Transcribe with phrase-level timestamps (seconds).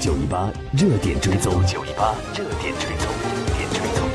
[0.00, 3.06] 九一八热点追踪，九一八热点追踪，
[3.36, 4.08] 热点追踪。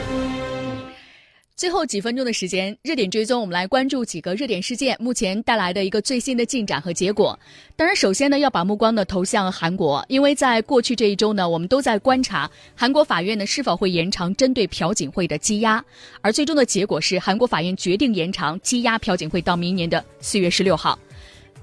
[1.56, 7.40] 最后几分钟的时间，热点追踪，我们来关注几个热点事件目前带来的一个最新的进展和结果。
[7.75, 15.86] 当然，首先呢，要把目光呢投向韩国，因为在过去这一周呢，我们都在观察韩国法院呢是否会延长针对朴槿惠的羁押，
[16.22, 20.98] 而最终的结果是，韩国法院决定延长羁押朴槿惠到明年的四月十六号。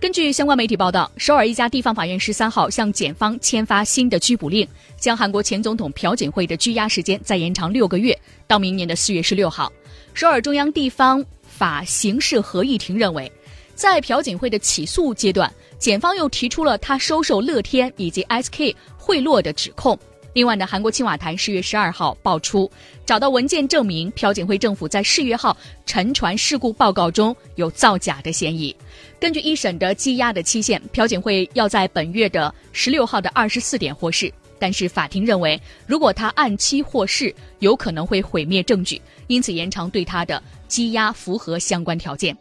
[0.02, 4.66] 根据相关媒体报道，首尔一家地方法院十三号向检方签发新的拘捕令，
[4.98, 9.72] 将韩国前总统朴槿惠的拘押时间再延长六个月，到明年的四月十六号。
[10.12, 13.30] 首尔中央地方法刑事合议庭认为，
[13.76, 15.48] 在朴槿惠的起诉阶段，
[15.78, 19.96] 检方又提出了他收受乐天以及 SK 贿赂的指控。
[20.32, 22.70] 另外呢，韩国青瓦台十月十二号爆出，
[23.04, 28.74] 找到文件证明朴槿惠政府在世越号沉船事故报告中有造假的嫌疑。
[29.20, 34.32] 根据一审的羁押的期限，朴槿惠要在本月的十六号的二十四点获释。
[34.58, 42.36] 但是法庭认为，如果他按期获释，有可能会毁灭证据，因此延长对他的羁押符合相关条件。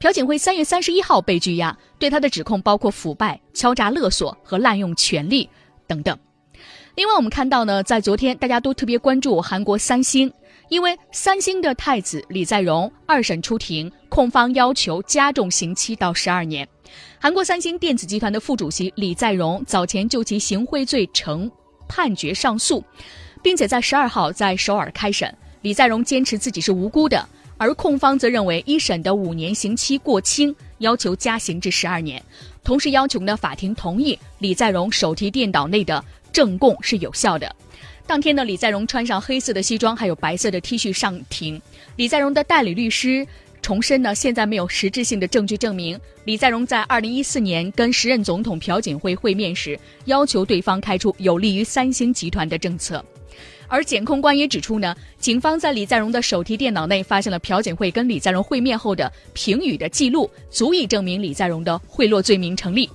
[0.00, 5.46] 朴槿惠三月三十一号被拘押，对他的指控包括腐败、敲诈勒索和滥用权力
[5.86, 6.18] 等等。
[6.96, 10.32] 另外，我们看到呢，在昨天，大家都特别关注韩国三星，
[10.70, 16.66] 因为三星的太子李在镕二审出庭，控方要求加重刑期到十二年。
[17.20, 21.50] 韩国三星电子集团的副主席李在镕早前就其行贿罪成
[21.86, 22.82] 判决上诉，
[23.42, 25.32] 并且在十二号在首尔开审。
[25.60, 32.22] 李在镕坚持自己是无辜的，而控方则认为一审的五年刑期过轻，要求加刑至十二年，
[32.64, 36.04] 同时要求呢法庭同意李在镕手提电脑内的。
[36.32, 37.56] 证供是有效的。
[38.06, 41.58] 当天呢，李在镕穿上黑色的西装，还有白色的 T 恤上庭。
[41.96, 43.26] 李在镕的代理律师
[43.62, 53.02] 重申呢，现在没有实质性的证据证明李在镕在2014年跟时任总统朴槿惠会面时，要求对方开出有利于三星集团的政策。
[53.68, 62.88] 而检控官也指出呢，警方在李在镕的手提电脑内发现了朴槿惠跟李在镕会面后的评语的记录，足以证明李在镕的贿赂罪名成立。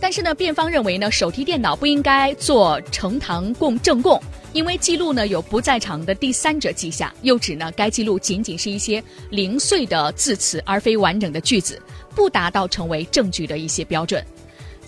[0.00, 4.18] 但是呢，辩方认为呢，手提电脑不应该做呈堂供证供，
[4.54, 11.82] 因为记录呢有不在场的第三者记下，又指呢该记录仅仅是一些零碎的字词，而非完整的句子，
[12.14, 14.24] 不达到成为证据的一些标准。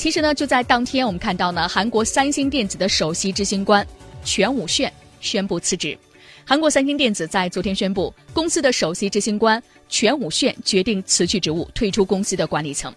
[0.00, 3.86] 其实呢，就在当天，我们看到呢，韩国三星电子的首席执行官
[4.24, 4.90] 全武炫
[5.20, 5.94] 宣布辞职。
[6.42, 12.90] 韩国三星电子在昨天宣布，公司的首席执行官全武炫决定辞去职务，退出公司的管理层。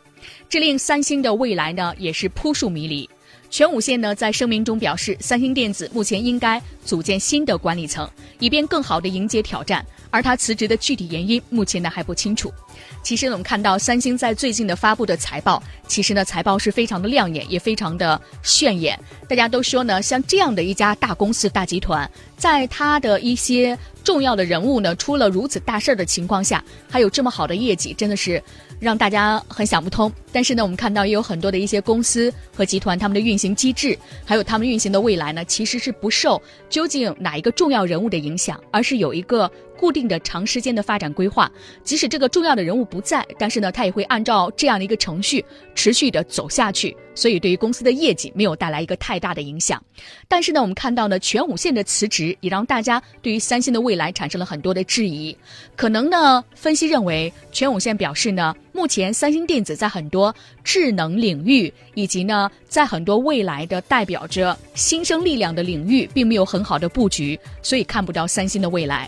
[0.47, 3.09] 这令三星的未来呢也是扑朔迷离。
[3.50, 8.09] 全武宪呢在声明中表示，三星电子目前应该组建新的管理层，
[8.40, 9.85] 以便更好地迎接挑战。
[10.13, 12.53] 而他辞职的具体原因，目前呢还不清楚。
[13.01, 18.97] 其实，我们看到三星在最近的发布的财报，其实呢财报是非常的亮眼，也非常的炫眼。
[19.28, 22.07] 大家都说呢，像这样的一家大公司、大集团，
[22.38, 28.41] 在它的一些重要的人物呢出了如此大事儿的情况下，还有这么好的业绩，真的是。
[28.80, 39.50] 让大家很想不通，但是呢，我们看到也有很多的一些公司和集团，他们的运行机制，还有他们运行的未来呢，其实是不受究竟哪一个重要人物的影响，而是有一个
[39.80, 41.50] 固定的长时间的发展规划。
[41.81, 46.94] 即使这个重要的人物不在，但是呢，他也会按照这样的一个程序持续的走下去。
[47.16, 49.81] 所以对于公司的业绩没有带来一个太大的影响。
[50.28, 55.35] 但是呢，我们看到呢，全武线的辞职也让大家对于三星的未来产生了很多的质疑。
[55.75, 58.56] 可能呢，分析认为全武线表示呢。
[58.75, 69.07] 目前，三星电子在很多智能领域，以及呢，在很多未来的代表着新生力量的领域，并没有很好的布局，所以看不到三星的未来。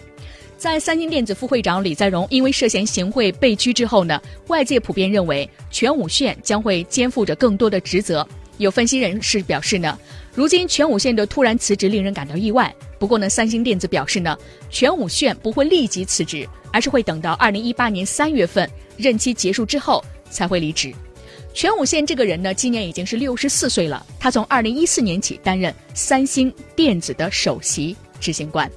[0.57, 8.27] 在三星电子副会长李在镕因为涉嫌行贿被拘之后呢，外界普遍认为全武铉将会肩负着更多的职责。
[8.57, 9.99] 有分析人士表示呢，
[10.33, 12.73] 如今全武铉的突然辞职令人感到意外。
[12.97, 14.35] 不过呢，三星电子表示呢，
[14.69, 18.69] 全武铉不会立即辞职，而是会等到二零一八年三月份。
[18.97, 20.93] 任期结束之后才会离职。
[21.53, 24.05] 全武铉这个人呢，今年已经是六十四岁了。
[24.17, 28.71] 他从二零一四年起担任三星电子的首席执行官。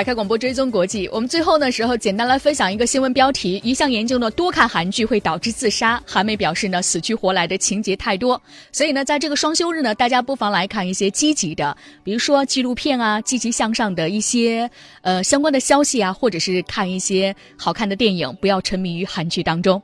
[0.00, 6.02] 打开广播追踪国际，我们最后的时候简单来分享一个新闻标题：一项研究呢，多看韩剧会导致自杀。
[6.06, 8.40] 韩媒表示呢，死去活来的情节太多，
[8.72, 14.70] 所以呢，在这个双休日呢，大家不妨来看一些积极的，比如说纪录片啊，积极向上的一些
[15.02, 19.82] 呃相关的消息啊，或者是看一些好看的电影，不要沉迷于韩剧当中。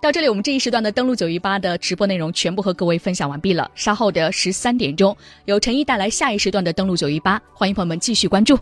[0.00, 3.68] 到这里，我们这一时段的登录九一八的直播内容全部和各位分享完毕了。
[3.74, 5.16] 稍后的十三点钟，
[5.46, 8.56] 由陈一带来下一时段的登录九一八，欢迎朋友们继续关注。